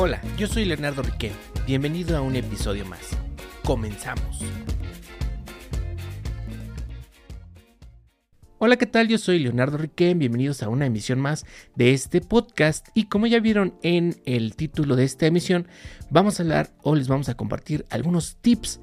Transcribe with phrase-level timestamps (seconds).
[0.00, 1.32] Hola, yo soy Leonardo Riquet.
[1.66, 3.00] Bienvenido a un episodio más.
[3.64, 4.44] Comenzamos.
[8.58, 9.08] Hola, ¿qué tal?
[9.08, 10.16] Yo soy Leonardo Riquet.
[10.16, 12.86] Bienvenidos a una emisión más de este podcast.
[12.94, 15.66] Y como ya vieron en el título de esta emisión,
[16.10, 18.78] vamos a hablar o les vamos a compartir algunos tips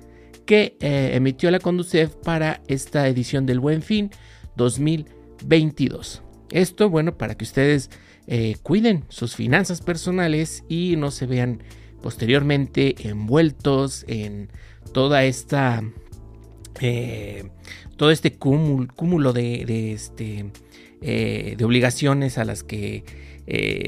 [0.45, 4.11] que eh, emitió la Conducef para esta edición del Buen Fin
[4.57, 6.23] 2022.
[6.51, 7.89] Esto, bueno, para que ustedes
[8.27, 11.61] eh, cuiden sus finanzas personales y no se vean
[12.01, 14.49] posteriormente envueltos en
[14.93, 15.83] toda esta
[16.81, 17.49] eh,
[17.97, 20.51] todo este cúmulo, de, este,
[21.01, 23.03] eh, de obligaciones a las que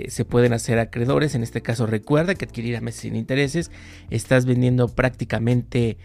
[0.08, 1.34] se pueden hacer acreedores.
[1.34, 3.72] En este caso, recuerda que adquirir a meses sin intereses
[4.12, 5.98] estás vendiendo prácticamente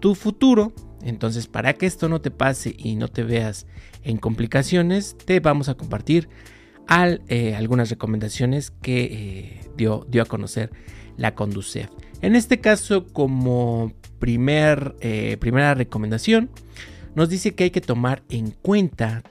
[0.00, 0.72] tu futuro.
[1.02, 3.66] Entonces, para que esto no te pase y no te veas
[4.04, 6.28] en complicaciones, te vamos a compartir
[6.88, 10.70] eh, algunas recomendaciones que eh, dio, dio, a conocer
[11.16, 11.88] la Conducef.
[12.20, 16.50] En este caso, como primer, eh, primera recomendación,
[17.14, 19.22] nos dice que hay que tomar en cuenta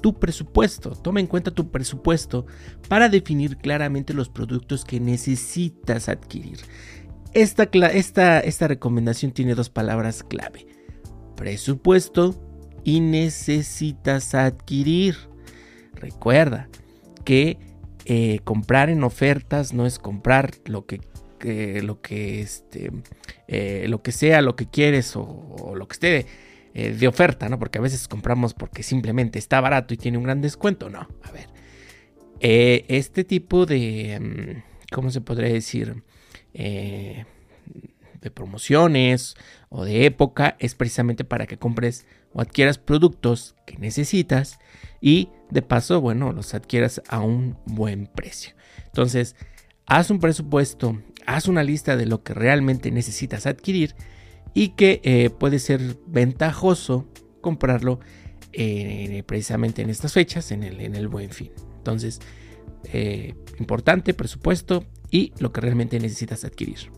[0.00, 0.90] tu presupuesto.
[0.90, 2.46] Toma en cuenta tu presupuesto
[2.88, 6.58] para definir claramente los productos que necesitas adquirir.
[7.32, 10.66] Esta, esta, esta recomendación tiene dos palabras clave.
[11.36, 12.34] Presupuesto
[12.84, 15.29] y necesitas adquirir.
[16.00, 16.68] Recuerda
[17.24, 17.58] que
[18.06, 21.00] eh, comprar en ofertas no es comprar lo que,
[21.82, 22.90] lo que este,
[23.46, 26.26] eh, lo que sea, lo que quieres o, lo que esté
[26.74, 27.58] eh, de oferta, ¿no?
[27.58, 30.88] Porque a veces compramos porque simplemente está barato y tiene un gran descuento.
[30.88, 31.48] No, a ver.
[32.40, 36.02] este tipo de, mm, ¿cómo se podría decir?
[36.52, 39.34] de promociones
[39.68, 44.58] o de época es precisamente para que compres o adquieras productos que necesitas
[45.00, 48.54] y de paso, bueno, los adquieras a un buen precio.
[48.86, 49.36] Entonces,
[49.86, 53.94] haz un presupuesto, haz una lista de lo que realmente necesitas adquirir
[54.54, 57.08] y que eh, puede ser ventajoso
[57.40, 58.00] comprarlo
[58.52, 61.52] eh, precisamente en estas fechas, en el, en el buen fin.
[61.76, 62.20] Entonces,
[62.92, 66.90] eh, importante presupuesto y lo que realmente necesitas adquirir.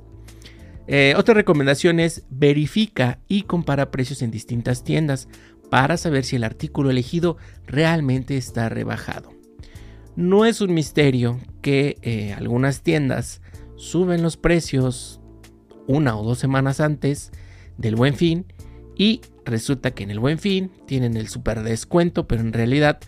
[1.16, 5.28] Otra recomendación es verifica y compara precios en distintas tiendas
[5.72, 9.32] para saber si el artículo elegido realmente está rebajado.
[10.16, 13.40] No es un misterio que eh, algunas tiendas
[13.76, 15.18] suben los precios
[15.86, 17.32] una o dos semanas antes
[17.78, 18.44] del buen fin
[18.98, 23.00] y resulta que en el buen fin tienen el super descuento, pero en realidad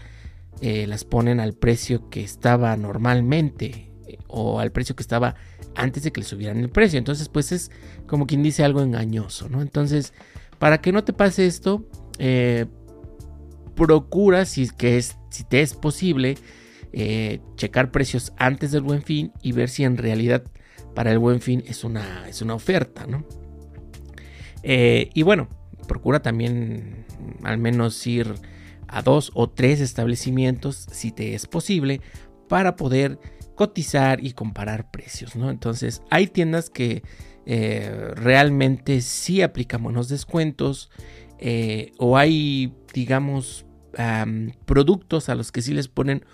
[0.62, 3.92] eh, las ponen al precio que estaba normalmente
[4.26, 5.34] o al precio que estaba
[5.74, 6.98] antes de que le subieran el precio.
[6.98, 7.70] Entonces, pues es
[8.06, 9.60] como quien dice algo engañoso, ¿no?
[9.60, 10.14] Entonces,
[10.58, 11.86] para que no te pase esto,
[12.18, 12.66] eh,
[13.74, 16.36] procura, si, que es, si te es posible,
[16.92, 20.44] eh, checar precios antes del buen fin y ver si en realidad
[20.94, 23.24] para el buen fin es una, es una oferta, ¿no?
[24.62, 25.48] Eh, y bueno,
[25.88, 27.04] procura también
[27.42, 28.32] al menos ir
[28.86, 32.00] a dos o tres establecimientos, si te es posible,
[32.48, 33.18] para poder
[33.56, 35.50] cotizar y comparar precios, ¿no?
[35.50, 37.02] Entonces, hay tiendas que
[37.46, 40.90] realmente sí aplican buenos descuentos
[41.38, 43.66] eh, o hay, digamos,
[44.64, 46.24] productos a los que sí les ponen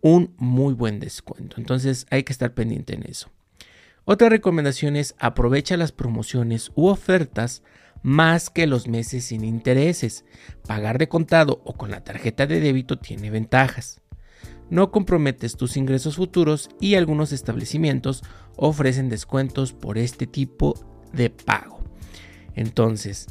[0.00, 1.56] un muy buen descuento.
[1.58, 3.30] Entonces, hay que estar pendiente en eso.
[4.04, 7.64] Otra recomendación es aprovecha las promociones u ofertas
[8.02, 10.24] más que los meses sin intereses.
[10.66, 14.00] Pagar de contado o con la tarjeta de débito tiene ventajas
[14.70, 18.22] no comprometes tus ingresos futuros y algunos establecimientos
[18.56, 20.74] ofrecen descuentos por este tipo
[21.12, 21.80] de pago.
[22.54, 23.28] Entonces,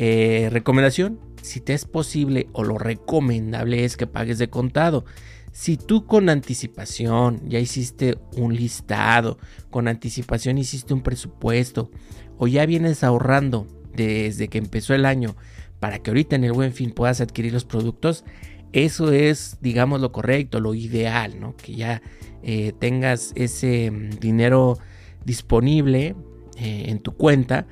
[0.00, 5.04] eh, recomendación, si te es posible o lo recomendable es que pagues de contado.
[5.50, 9.38] Si tú con anticipación ya hiciste un listado,
[9.70, 11.90] con anticipación hiciste un presupuesto
[12.36, 15.34] o ya vienes ahorrando desde que empezó el año
[15.80, 18.24] para que ahorita en el buen fin puedas adquirir los productos,
[18.72, 21.56] eso es, digamos, lo correcto, lo ideal, ¿no?
[21.56, 22.02] Que ya
[22.44, 24.78] eh, tengas ese mm, dinero
[25.24, 26.14] disponible
[26.56, 27.66] eh, en tu cuenta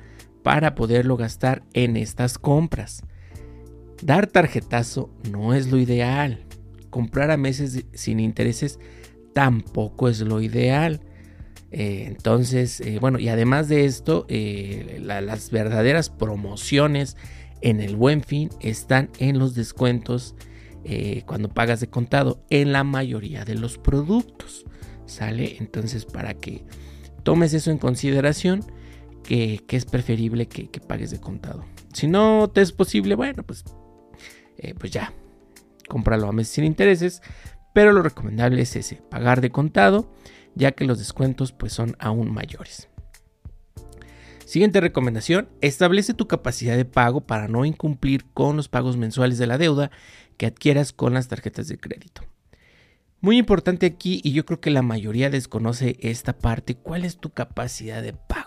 [0.47, 3.03] para poderlo gastar en estas compras.
[4.01, 6.45] Dar tarjetazo no es lo ideal.
[6.89, 8.79] Comprar a meses sin intereses
[9.33, 11.01] tampoco es lo ideal.
[11.71, 14.25] Eh, entonces, bueno, y además de esto,
[15.01, 17.17] las verdaderas promociones
[17.59, 20.33] en el buen fin están en los descuentos
[20.85, 24.65] eh, cuando pagas de contado en la mayoría de los productos.
[25.07, 25.57] ¿Sale?
[25.59, 26.63] Entonces para que
[27.23, 28.63] tomes eso en consideración,
[29.27, 31.65] que, es preferible que, pagues de contado.
[31.93, 33.65] Si no te es posible, bueno, pues,
[34.57, 35.13] eh, pues ya,
[35.87, 37.21] cómpralo a meses sin intereses.
[37.73, 40.11] pero lo recomendable es ese, pagar de contado,
[40.55, 42.89] ya que los descuentos pues son aún mayores.
[44.45, 49.45] Siguiente recomendación, establece tu capacidad de pago para no incumplir con los pagos mensuales de
[49.45, 49.91] la deuda
[50.37, 52.23] que adquieras con las tarjetas de crédito.
[53.19, 57.31] Muy importante aquí, y yo creo que la mayoría desconoce esta parte, ¿cuál es tu
[57.31, 58.46] capacidad de pago?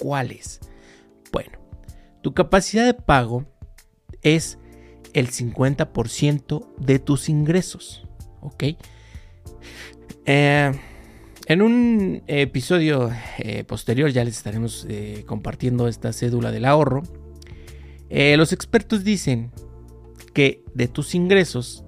[0.00, 0.60] ¿Cuál es?
[1.30, 1.58] Bueno,
[2.22, 3.44] tu capacidad de pago
[4.22, 4.58] es
[5.12, 8.04] el 50% de tus ingresos,
[8.40, 8.64] ¿ok?
[10.24, 10.72] Eh,
[11.46, 17.02] en un episodio eh, posterior ya les estaremos eh, compartiendo esta cédula del ahorro.
[18.08, 19.52] Los expertos dicen
[20.34, 21.84] que de tus ingresos,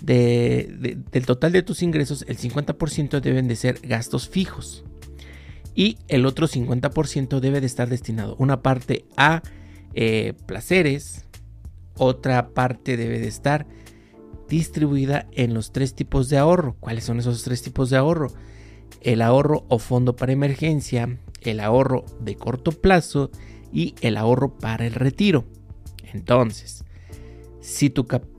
[0.00, 4.84] del total de tus ingresos, el 50% deben de ser gastos fijos.
[5.74, 9.42] Y el otro 50% debe de estar destinado una parte a
[10.46, 11.24] placeres,
[11.96, 13.66] otra parte debe de estar
[14.48, 16.76] distribuida en los tres tipos de ahorro.
[16.80, 18.32] ¿Cuáles son esos tres tipos de ahorro?
[19.04, 23.30] el ahorro o fondo para emergencia, el ahorro de corto plazo
[23.72, 25.44] y el ahorro para el retiro.
[26.12, 26.84] Entonces,
[27.60, 27.92] si,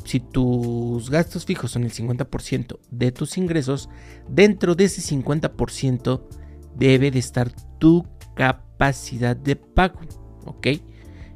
[0.03, 3.89] si tus gastos fijos son el 50% de tus ingresos,
[4.27, 6.21] dentro de ese 50%
[6.75, 8.05] debe de estar tu
[8.35, 9.99] capacidad de pago.
[10.45, 10.67] ¿Ok?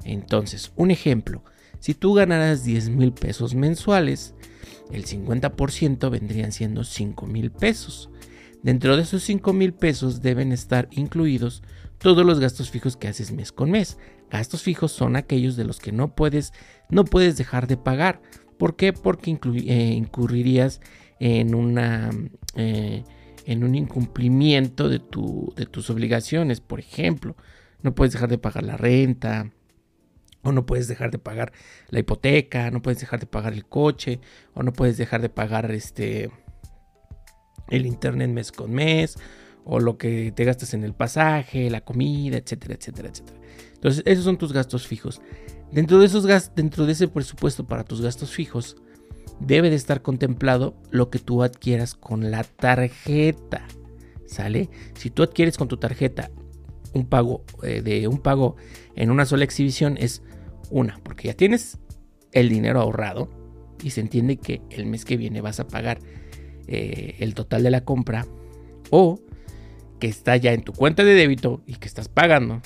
[0.04, 1.44] Entonces, un ejemplo,
[1.80, 4.34] si tú ganaras 10 mil pesos mensuales,
[4.92, 8.10] el 50% vendrían siendo 5 mil pesos.
[8.64, 11.64] Dentro de esos 5 mil pesos deben estar incluidos
[11.98, 13.98] todos los gastos fijos que haces mes con mes.
[14.30, 16.54] Gastos fijos son aquellos de los que no puedes,
[16.90, 18.22] no puedes dejar de pagar.
[18.58, 18.94] ¿Por qué?
[18.94, 20.82] Porque eh, incurrirías
[21.20, 22.10] en, una,
[22.56, 23.04] eh,
[23.50, 26.62] en un incumplimiento de, tu, de tus obligaciones.
[26.62, 27.36] Por ejemplo,
[27.82, 29.52] no puedes dejar de pagar la renta,
[30.44, 31.52] o no puedes dejar de pagar
[31.90, 34.20] la hipoteca, no puedes dejar de pagar el coche,
[34.54, 36.30] o no puedes dejar de pagar este
[37.70, 39.18] el internet mes con mes,
[39.64, 43.40] o lo que te gastas en el pasaje, la comida, etcétera, etcétera, etcétera.
[43.74, 45.24] Entonces, esos son tus gastos fijos.
[45.72, 48.78] Dentro de esos gastos, dentro de ese presupuesto para tus gastos fijos,
[49.40, 53.66] debe de estar contemplado lo que tú adquieras con la tarjeta.
[54.26, 54.70] ¿Sale?
[54.94, 56.30] Si tú adquieres con tu tarjeta
[56.94, 58.56] un pago eh, de un pago
[58.96, 60.22] en una sola exhibición es
[60.70, 61.80] una, porque ya tienes
[62.32, 63.30] el dinero ahorrado
[63.84, 66.00] y se entiende que el mes que viene vas a pagar
[66.68, 68.26] eh, el total de la compra
[68.92, 69.20] o
[70.00, 72.62] que está ya en tu cuenta de débito y que estás pagando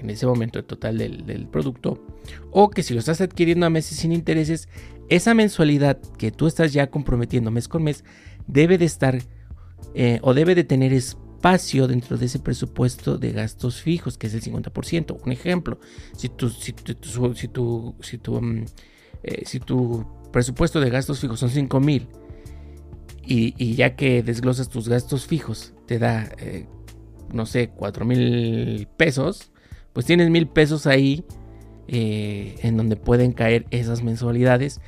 [0.00, 2.04] en ese momento el total del, producto
[2.50, 4.68] o que si lo estás adquiriendo a meses sin intereses
[5.08, 8.04] esa mensualidad que tú estás ya comprometiendo mes con mes
[8.46, 9.18] debe de estar
[9.94, 14.34] eh, o debe de tener espacio dentro de ese presupuesto de gastos fijos que es
[14.34, 15.78] el 50% un ejemplo
[16.16, 18.64] si tu si tu, si tu, mm,
[19.22, 22.08] eh, si tu presupuesto de gastos fijos son 5 mil
[23.26, 26.66] y, ya que desglosas tus gastos fijos, te da, eh,
[27.32, 29.50] no sé, 4 mil pesos,
[29.94, 31.24] pues tienes mil pesos ahí
[31.88, 34.80] eh, en donde pueden caer esas mensualidades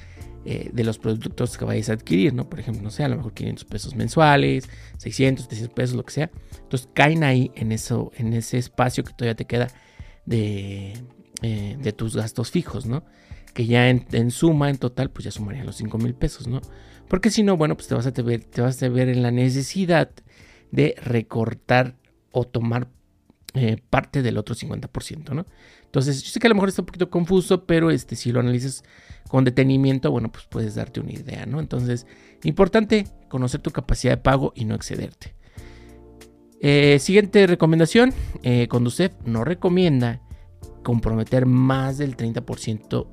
[0.44, 2.48] eh, de los productos que vayas a adquirir, ¿no?
[2.48, 4.68] Por ejemplo, no sé, a lo mejor 500 pesos mensuales,
[4.98, 6.30] 600, 700 pesos, lo que sea.
[6.60, 9.68] Entonces caen ahí en, eso, en ese espacio que todavía te queda
[10.26, 10.94] de,
[11.40, 13.04] de tus gastos fijos, ¿no?
[13.54, 16.60] Que ya en, en, suma, en total, pues ya sumarían los 5 mil pesos, ¿no?
[17.08, 19.30] Porque si no, bueno, pues te vas, a ver, te vas a ver en la
[19.30, 20.10] necesidad
[20.72, 21.96] de recortar
[22.32, 22.88] o tomar
[23.56, 25.46] eh, parte del otro 50%, ¿no?
[25.84, 28.40] Entonces, yo sé que a lo mejor está un poquito confuso, pero este, si lo
[28.40, 28.84] analizas
[29.28, 31.58] con detenimiento, bueno, pues puedes darte una idea, ¿no?
[31.58, 32.06] Entonces,
[32.44, 35.34] importante conocer tu capacidad de pago y no excederte.
[36.60, 40.20] Eh, siguiente recomendación, eh, Conducef no recomienda
[40.82, 43.08] comprometer más del 30%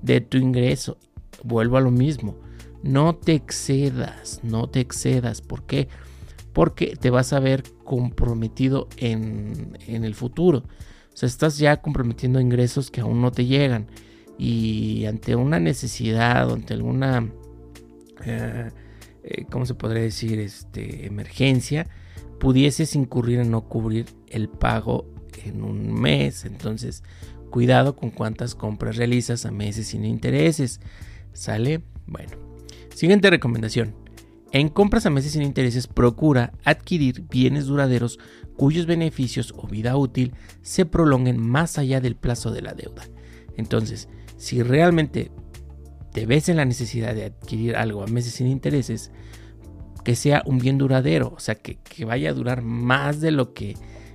[0.00, 0.96] de tu ingreso.
[1.42, 2.40] Vuelvo a lo mismo.
[2.82, 5.42] No te excedas, no te excedas.
[5.42, 5.88] ¿Por qué?
[6.54, 10.58] Te vas a ver comprometido en, el futuro.
[11.12, 13.88] O sea, estás ya comprometiendo ingresos que aún no te llegan.
[14.38, 17.30] Y ante una necesidad, ante alguna,
[18.24, 18.70] eh,
[19.22, 20.40] eh, ¿cómo se podría decir?
[20.40, 21.88] Este, emergencia,
[22.40, 25.06] pudieses incurrir en no cubrir el pago
[25.44, 26.44] en un mes.
[26.44, 27.02] Entonces,
[27.50, 30.80] cuidado con cuántas compras realizas a meses sin intereses.
[31.32, 31.82] ¿Sale?
[32.06, 32.32] Bueno.
[32.94, 34.03] Siguiente recomendación.
[34.54, 38.20] En compras a meses sin intereses procura adquirir bienes duraderos
[38.56, 40.32] cuyos beneficios o vida útil
[40.62, 43.02] se prolonguen más allá del plazo de la deuda.
[43.56, 45.32] Entonces, si realmente
[46.12, 49.10] te ves en la necesidad de adquirir algo a meses sin intereses,
[50.04, 53.54] que sea un bien duradero, o sea, que, que vaya a durar más de lo
[53.54, 53.74] que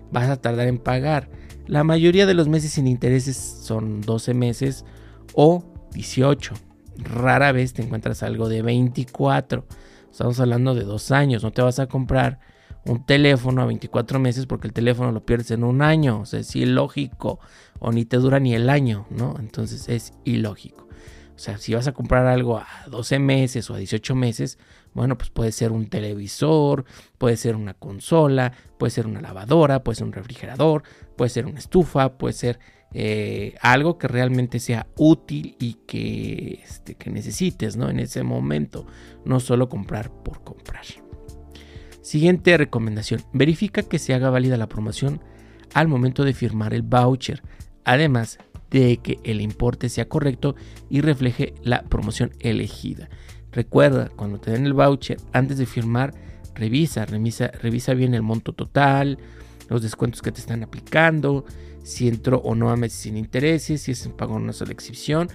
[0.10, 1.30] vas a tardar en pagar.
[1.68, 4.86] La mayoría de los meses sin intereses son 12 meses
[5.34, 6.54] o 18.
[6.96, 9.66] rara vez te encuentras algo de 24.
[10.12, 11.44] Estamos hablando de dos años.
[11.44, 12.40] No te vas a comprar
[12.86, 16.22] un teléfono a 24 meses porque el teléfono lo pierdes en un año.
[16.22, 17.40] O sea, es ilógico.
[17.80, 19.36] O ni te dura ni el año, ¿no?
[19.40, 20.88] Entonces es ilógico.
[21.36, 24.60] O sea, si vas a comprar algo a 12 meses o a 18 meses,
[24.94, 26.86] bueno, pues puede ser un televisor,
[27.18, 30.84] puede ser una consola, puede ser una lavadora, puede ser un refrigerador,
[31.16, 32.60] puede ser una estufa, puede ser
[32.94, 37.90] eh, algo que realmente sea útil y que, este, que necesites ¿no?
[37.90, 38.88] en ese momento,
[39.26, 40.86] no solo comprar por comprar.
[42.02, 45.22] Siguiente recomendación, verifica que se haga válida la promoción
[45.74, 47.44] al momento de firmar el voucher.
[47.86, 48.40] Además,
[48.72, 50.56] de que el importe sea correcto
[50.90, 53.10] y refleje la promoción elegida.
[53.52, 56.14] Recuerda, cuando te den el voucher, antes de firmar,
[56.56, 59.18] revisa, revisa, revisa bien el monto total,
[59.70, 61.46] los descuentos que te están aplicando,
[61.84, 64.72] si entró o no a meses sin intereses, si es en pago en una sola
[64.72, 65.30] exhibición,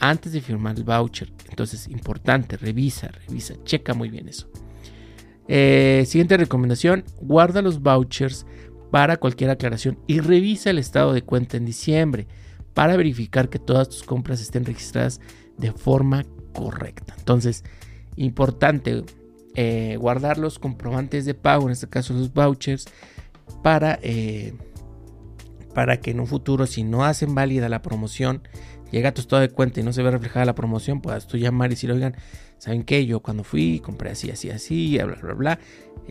[0.00, 1.32] antes de firmar el voucher.
[1.48, 4.48] Entonces, importante, revisa, revisa, checa muy bien eso.
[5.46, 8.46] Eh, siguiente recomendación, guarda los vouchers
[8.90, 12.26] para cualquier aclaración y revisa el estado de cuenta en diciembre
[12.74, 15.20] para verificar que todas tus compras estén registradas
[15.58, 17.14] de forma correcta.
[17.18, 17.64] Entonces,
[18.16, 19.04] importante
[19.54, 22.86] eh, guardar los comprobantes de pago, en este caso los vouchers,
[23.62, 24.54] para, eh,
[25.74, 28.42] para que en un futuro, si no hacen válida la promoción,
[28.92, 31.36] llega a tu estado de cuenta y no se ve reflejada la promoción, puedas tú
[31.36, 32.16] llamar y decir, oigan,
[32.58, 33.06] ¿saben qué?
[33.06, 35.58] Yo cuando fui compré así, así, así, bla, bla, bla.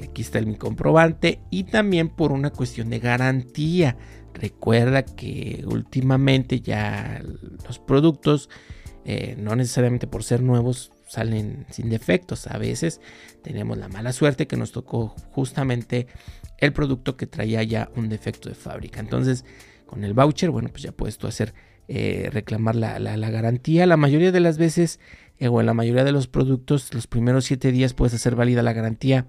[0.03, 1.41] Aquí está mi comprobante.
[1.50, 3.98] Y también por una cuestión de garantía.
[4.34, 7.22] Recuerda que últimamente ya
[7.67, 8.50] los productos,
[9.06, 12.48] eh, no necesariamente por ser nuevos, salen sin defectos.
[12.48, 13.01] A veces
[13.41, 16.08] tenemos la mala suerte que nos tocó justamente
[16.58, 19.00] el producto que traía ya un defecto de fábrica.
[19.00, 19.46] Entonces,
[19.86, 21.53] con el voucher, bueno, pues ya puedes tú hacer
[21.88, 23.86] eh, reclamar la, garantía.
[23.86, 25.00] La mayoría de las veces,
[25.39, 28.62] eh, o en la mayoría de los productos, los primeros siete días puedes hacer válida
[28.62, 29.25] la garantía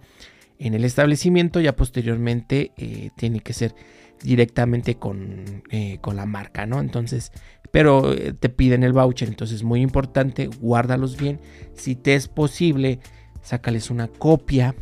[0.58, 1.60] en el establecimiento.
[1.60, 2.72] Ya posteriormente
[3.16, 3.74] tiene que ser
[4.22, 5.62] directamente con,
[6.02, 6.80] con la marca, ¿no?
[6.80, 7.32] Entonces,
[7.70, 11.40] pero eh, te piden el voucher, entonces muy importante, guárdalos bien.
[11.74, 13.00] Si te es posible,
[13.42, 14.74] sácales una copia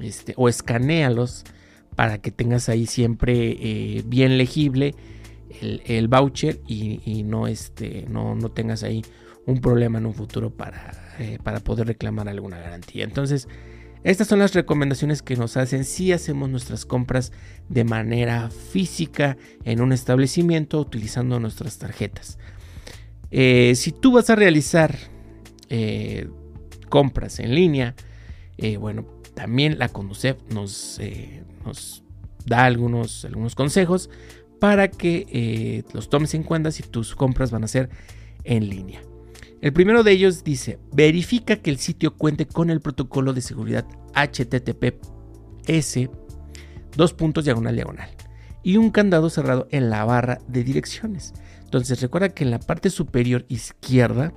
[0.00, 1.44] este, o escanealos
[1.94, 4.94] para que tengas ahí siempre eh, bien legible
[5.60, 9.02] el, voucher y, no, este, no, no, tengas ahí
[9.46, 10.94] un problema en un futuro para,
[11.42, 13.04] para poder reclamar alguna garantía.
[13.04, 13.48] Entonces,
[14.04, 17.32] estas son las recomendaciones que nos hacen si hacemos nuestras compras
[17.68, 22.38] de manera física en un establecimiento utilizando nuestras tarjetas.
[23.30, 24.96] Eh, si tú vas a realizar
[25.68, 26.28] eh,
[26.88, 27.94] compras en línea,
[28.58, 31.00] eh, bueno, también la Conducef nos,
[31.64, 32.02] nos
[32.44, 34.10] da algunos, algunos consejos
[34.60, 37.88] para que los tomes en cuenta si tus compras van a ser
[38.44, 39.00] en línea.
[39.62, 43.86] El primero de ellos dice, verifica que el sitio cuente con el protocolo de seguridad
[44.12, 46.10] HTTPS,
[46.96, 48.10] dos puntos diagonal diagonal,
[48.64, 51.32] y un candado cerrado en la barra de direcciones.
[51.62, 54.34] Entonces recuerda que en la parte superior izquierda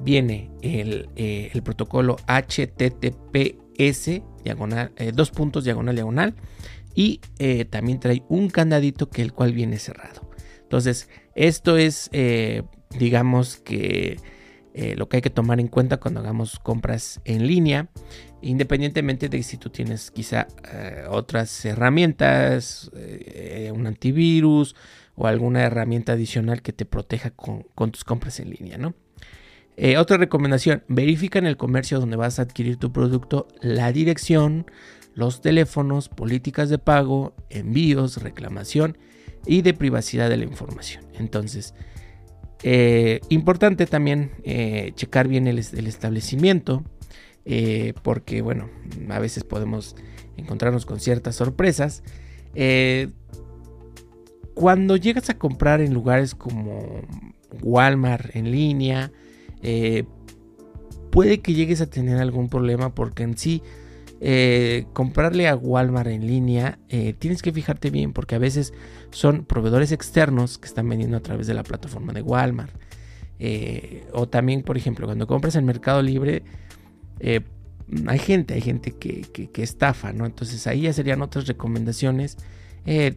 [0.00, 6.36] viene el, eh, protocolo HTTPS, diagonal, eh, dos puntos diagonal diagonal,
[6.94, 10.30] y eh, también trae un candadito que el cual viene cerrado.
[10.62, 12.10] Entonces, esto es
[12.98, 14.18] digamos que
[14.72, 17.88] eh, lo que hay que tomar en cuenta cuando hagamos compras en línea,
[18.40, 24.76] independientemente de si tú tienes quizá eh, otras herramientas, eh, un antivirus
[25.16, 28.94] o alguna herramienta adicional que te proteja con, tus compras en línea, ¿no?
[29.98, 34.66] otra recomendación, verifica en el comercio donde vas a adquirir tu producto la dirección,
[35.14, 38.98] los teléfonos, políticas de pago, envíos, reclamación
[39.46, 41.02] y de privacidad de la información.
[41.18, 41.72] Entonces,
[42.62, 46.84] eh, importante también eh, checar bien el, establecimiento,
[47.44, 48.68] eh, porque bueno,
[49.08, 49.96] a veces podemos
[50.36, 52.02] encontrarnos con ciertas sorpresas.
[54.54, 57.00] cuando llegas a comprar en lugares como
[57.62, 59.10] Walmart en línea,
[61.10, 63.62] puede que llegues a tener algún problema porque en sí
[64.22, 68.74] eh, comprarle a Walmart en línea, eh, tienes que fijarte bien porque a veces
[69.10, 72.74] son proveedores externos que están vendiendo a través de la plataforma de Walmart.
[73.38, 76.42] Eh, o también, por ejemplo, cuando compras en Mercado Libre,
[78.06, 80.26] hay gente, hay gente que, estafa, ¿no?
[80.26, 82.36] Entonces ahí ya serían otras recomendaciones.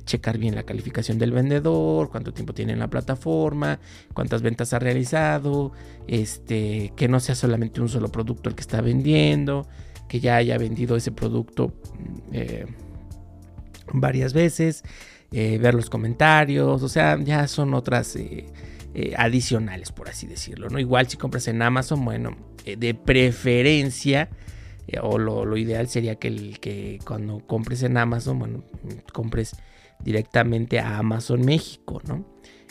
[0.06, 3.80] checar bien la calificación del vendedor, cuánto tiempo tiene en la plataforma,
[4.14, 5.74] cuántas ventas ha realizado,
[6.08, 9.68] este, que no sea solamente un solo producto el que está vendiendo,
[10.14, 11.74] que ya haya vendido ese producto
[12.32, 12.68] eh,
[13.94, 14.84] varias veces,
[15.32, 18.46] eh, ver los comentarios, o sea, ya son otras eh,
[19.18, 20.70] adicionales, por así decirlo.
[20.70, 20.78] ¿no?
[20.78, 24.30] Igual si compras en Amazon, bueno, de preferencia,
[25.02, 28.64] o lo, ideal sería que, el, que cuando compres en Amazon, bueno,
[29.14, 29.56] compres
[30.00, 32.24] directamente a Amazon México, ¿no?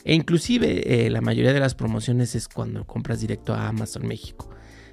[0.05, 4.49] E inclusive la mayoría de las promociones es cuando compras directo a Amazon México.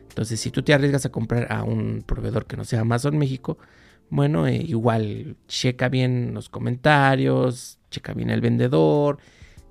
[0.10, 3.58] Entonces, si tú te arriesgas a comprar a un proveedor que no sea Amazon México,
[4.10, 9.20] bueno, igual checa bien los comentarios, checa bien el vendedor,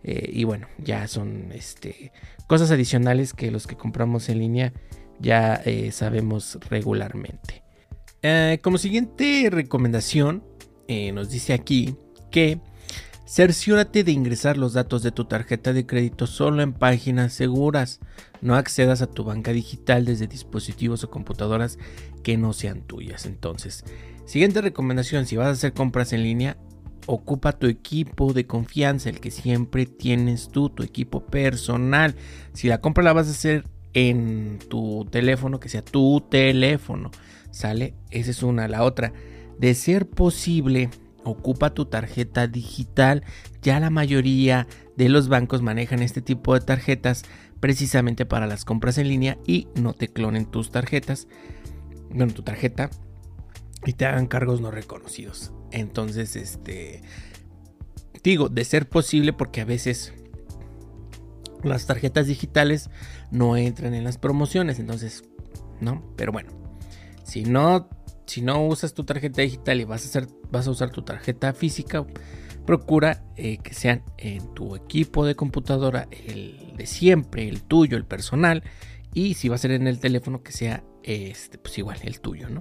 [0.04, 2.12] eh, y bueno, ya son este,
[2.46, 4.72] cosas adicionales que los que compramos en línea
[5.18, 7.64] ya eh, sabemos regularmente.
[8.22, 10.44] Eh, como siguiente recomendación,
[11.12, 11.96] nos dice aquí
[12.30, 12.60] que
[13.28, 18.00] cerciórate de ingresar los datos de tu tarjeta de crédito solo en páginas seguras.
[18.40, 21.78] No accedas a tu banca digital desde dispositivos o computadoras
[22.22, 23.26] que no sean tuyas.
[23.26, 23.84] Entonces,
[24.24, 26.56] siguiente recomendación, si vas a hacer compras en línea,
[27.06, 32.14] ocupa tu equipo de confianza, el que siempre tienes tú, tu equipo personal.
[32.54, 37.10] Si la compra la vas a hacer en tu teléfono, que sea tu teléfono,
[37.50, 37.94] ¿sale?
[38.10, 38.68] Esa es una.
[38.68, 39.12] La otra,
[39.58, 40.88] de ser posible,
[41.28, 43.24] ocupa tu tarjeta digital.
[43.62, 44.66] Ya la mayoría
[44.96, 47.24] de los bancos manejan este tipo de tarjetas
[47.60, 51.28] precisamente para las compras en línea y no te clonen tus tarjetas.
[52.10, 52.90] Bueno, tu tarjeta
[53.84, 55.52] y te hagan cargos no reconocidos.
[55.70, 57.02] Entonces, este,
[58.22, 60.14] digo, de ser posible porque a veces
[61.62, 62.90] las tarjetas digitales
[63.30, 65.24] no entran en las promociones, entonces,
[65.80, 66.02] ¿no?
[66.16, 66.50] Pero bueno,
[67.24, 67.88] si no,
[68.28, 71.52] si no usas tu tarjeta digital y vas a, hacer, vas a usar tu tarjeta
[71.52, 72.06] física,
[72.66, 78.04] procura eh, que sean en tu equipo de computadora, el de siempre, el tuyo, el
[78.04, 78.62] personal,
[79.14, 82.48] y si va a ser en el teléfono, que sea este, pues igual, el tuyo,
[82.50, 82.60] ¿no?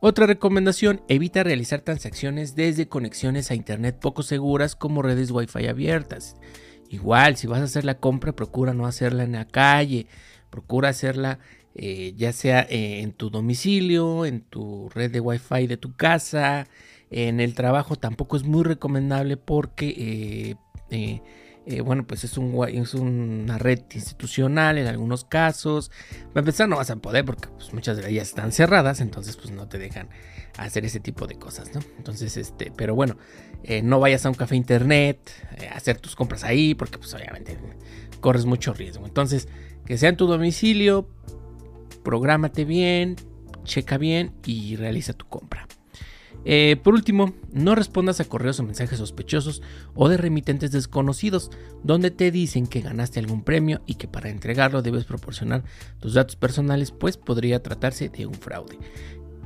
[0.00, 6.36] Otra recomendación, evita realizar transacciones desde conexiones a internet poco seguras como redes Wi-Fi abiertas.
[6.90, 10.06] Igual, si vas a hacer la compra, procura no hacerla en la calle,
[10.50, 11.38] procura hacerla
[11.76, 16.68] eh, ya sea eh, en tu domicilio, en tu red de Wi-Fi de tu casa,
[17.10, 20.56] en el trabajo tampoco es muy recomendable porque
[20.90, 25.90] eh, bueno, pues es, un, una red institucional en algunos casos.
[26.28, 29.50] Para empezar, no vas a poder porque pues, muchas de ellas están cerradas, entonces pues
[29.50, 30.08] no te dejan
[30.58, 31.80] hacer ese tipo de cosas, ¿no?
[31.96, 33.16] Entonces, este, pero bueno,
[33.82, 35.18] no vayas a un café internet,
[35.74, 37.58] hacer tus compras ahí, porque pues obviamente
[38.20, 39.06] corres mucho riesgo.
[39.06, 39.48] Entonces,
[39.86, 41.08] que sea en tu domicilio,
[42.04, 43.16] prográmate bien,
[43.64, 45.66] checa bien y realiza tu compra.
[46.44, 49.62] Eh, por último, no respondas a correos o mensajes sospechosos
[49.94, 51.50] o de remitentes desconocidos
[51.82, 55.64] donde te dicen que ganaste algún premio y que para entregarlo debes proporcionar
[56.00, 58.78] tus datos personales, pues podría tratarse de un fraude.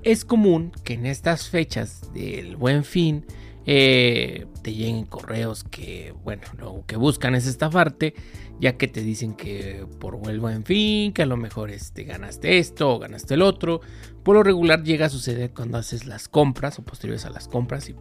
[0.02, 3.24] Es común que en estas fechas del buen fin
[3.70, 8.14] eh, te lleguen correos que, bueno, lo que buscan es estafarte,
[8.59, 12.57] ya que te dicen que por vuelvo en fin, que a lo mejor este, ganaste
[12.57, 13.83] esto o ganaste el otro.
[14.22, 17.90] Por lo regular llega a suceder cuando haces las compras o posteriores a las compras
[17.90, 17.94] y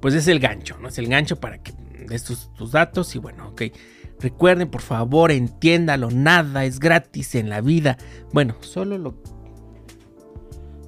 [0.00, 0.86] pues es el gancho, ¿no?
[0.86, 1.72] Es el gancho para que
[2.08, 3.62] des tus, tus datos y bueno, ok.
[4.20, 7.98] Recuerden, por favor, entiéndalo, nada es gratis en la vida.
[8.32, 9.20] Bueno, solo lo...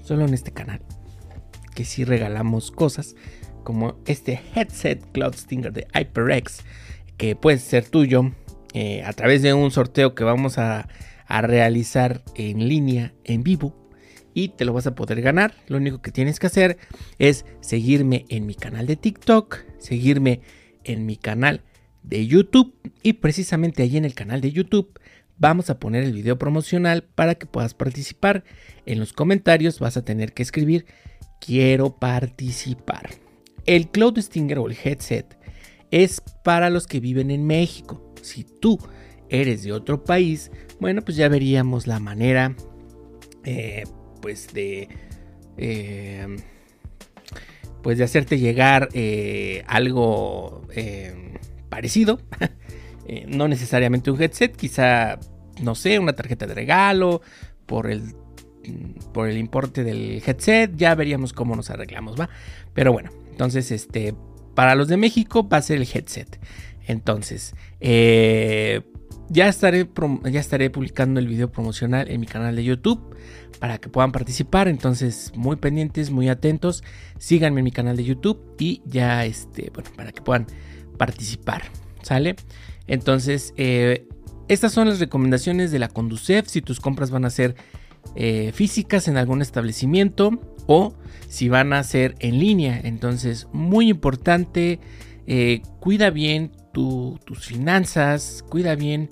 [0.05, 0.81] Solo en este canal
[1.75, 3.15] que sí regalamos cosas
[3.63, 6.65] como este headset Cloud Stinger de HyperX
[7.21, 8.33] que puede ser tuyo
[8.73, 10.89] eh, a través de un sorteo que vamos a,
[11.29, 13.89] realizar en línea, en vivo,
[14.35, 15.55] y te lo vas a poder ganar.
[15.69, 16.79] Lo único que tienes que hacer
[17.21, 20.41] es seguirme en mi canal de TikTok, seguirme
[20.83, 21.63] en mi canal
[22.03, 24.99] de YouTube y precisamente allí en el canal de YouTube
[25.39, 28.43] vamos a poner el video promocional para que puedas participar.
[28.87, 30.87] En los comentarios vas a tener que escribir
[31.39, 33.11] quiero participar.
[33.71, 35.39] El Cloud Stinger o el headset
[35.93, 38.13] es para los que viven en México.
[38.21, 38.81] Si tú
[39.29, 42.57] eres de otro país, bueno, pues ya veríamos la manera,
[43.45, 43.85] eh,
[44.21, 44.89] pues de,
[45.57, 46.27] eh,
[47.81, 50.67] pues de hacerte llegar eh, algo
[51.69, 52.19] parecido.
[53.29, 55.21] no necesariamente un headset, quizá,
[55.63, 57.23] no sé, una tarjeta de regalo
[57.67, 58.17] por el
[59.15, 62.29] por el importe del headset, ya veríamos cómo nos arreglamos, ¿va?
[62.75, 64.15] Pero bueno, entonces, este,
[64.55, 66.39] para los de México va a ser el headset.
[66.87, 68.83] Entonces, eh,
[69.31, 69.89] ya, estaré,
[70.31, 73.17] ya estaré publicando el video promocional en mi canal de YouTube
[73.59, 74.69] para que puedan participar.
[74.69, 76.85] Entonces, muy pendientes, muy atentos.
[77.19, 80.47] Síganme en mi canal de YouTube y ya, este, bueno, para que puedan
[80.99, 81.63] participar.
[82.03, 82.37] ¿Sale?
[82.87, 84.07] Entonces, eh,
[84.49, 86.47] estas son las recomendaciones de la Conducef.
[86.47, 87.57] Si tus compras van a ser
[88.17, 90.95] eh, físicas en algún establecimiento o
[91.29, 92.81] si van a ser en línea.
[92.83, 94.81] Entonces, muy importante,
[95.27, 99.11] eh, cuida bien tus finanzas, cuida bien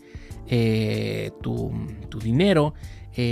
[0.48, 1.72] eh, tu,
[2.20, 2.74] dinero,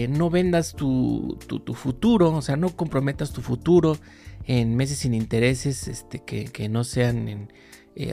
[0.09, 1.39] no vendas tu,
[1.75, 3.97] futuro, o sea, no comprometas tu futuro
[4.45, 7.49] en meses sin intereses este, que, no sean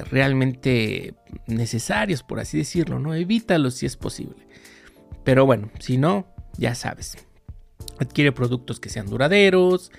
[0.10, 1.14] realmente
[1.46, 3.14] necesarios, por así decirlo, ¿no?
[3.14, 4.48] Evítalos si es posible.
[5.24, 6.28] Pero bueno, si no,
[6.58, 7.18] ya sabes.
[8.04, 9.92] Adquiere productos que sean duraderos.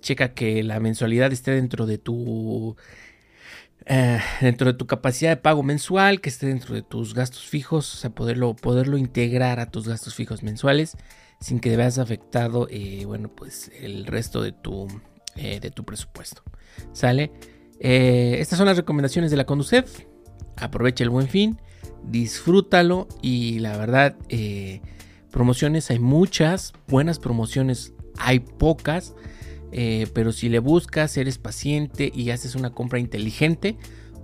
[0.00, 2.76] checa que la mensualidad esté dentro de tu
[3.86, 7.94] eh, dentro de tu capacidad de pago mensual, que esté dentro de tus gastos fijos,
[7.94, 10.96] o sea, poderlo, poderlo integrar a tus gastos fijos mensuales
[11.40, 14.86] sin que veas afectado, eh, bueno, pues el resto de tu,
[15.36, 16.42] eh, de tu presupuesto.
[16.92, 17.32] ¿Sale?
[17.82, 20.04] estas son las recomendaciones de la Conducef.
[20.56, 21.58] Aprovecha el buen fin,
[22.04, 24.16] disfrútalo y la verdad,
[25.30, 29.14] promociones hay muchas, buenas promociones hay pocas.
[29.72, 33.76] Eh, pero si le buscas, eres paciente y haces una compra inteligente,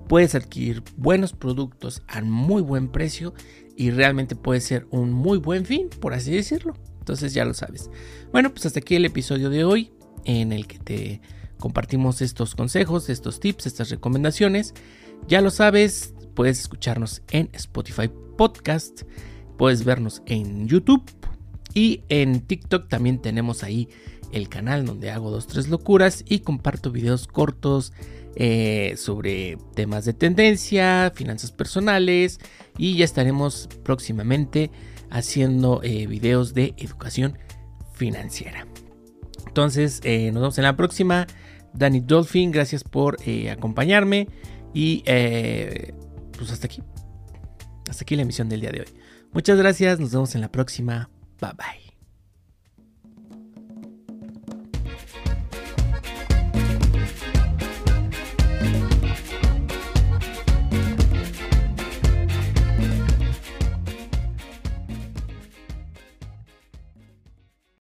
[0.08, 3.32] puedes adquirir buenos productos a muy buen precio
[3.76, 6.74] y realmente puede ser un muy buen fin, por así decirlo.
[6.98, 7.90] Entonces ya lo sabes.
[8.32, 9.92] Bueno, pues hasta aquí el episodio de hoy
[10.24, 11.20] en el que te
[11.58, 14.74] compartimos estos consejos, estos tips, estas recomendaciones.
[15.28, 19.02] Ya lo sabes, puedes escucharnos en Spotify Podcast,
[19.56, 21.02] puedes vernos en YouTube
[21.74, 23.88] y en TikTok también tenemos ahí
[24.32, 27.92] el canal donde hago dos, tres locuras y comparto videos cortos
[28.34, 32.38] eh, sobre temas de tendencia, finanzas personales
[32.76, 34.70] y ya estaremos próximamente
[35.10, 37.38] haciendo eh, videos de educación
[37.94, 38.66] financiera.
[39.46, 41.26] Entonces, eh, nos vemos en la próxima.
[41.72, 43.16] Danny Dolphin, gracias por
[43.50, 44.28] acompañarme
[44.74, 46.82] y pues hasta aquí.
[47.88, 49.05] Hasta aquí la emisión del día de hoy.
[49.36, 51.10] Muchas gracias, nos vemos en la próxima.
[51.42, 51.85] Bye bye.